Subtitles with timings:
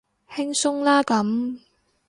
[0.31, 1.59] 輕鬆啦咁